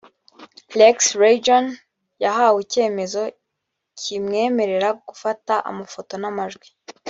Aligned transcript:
lakes 0.79 1.07
region 1.23 1.65
yahawe 2.23 2.57
icyemezo 2.65 3.21
kimwemerera 3.99 4.89
gufata 5.07 5.53
amafoto 5.69 6.13
n 6.21 6.23
amajwi 6.31 6.67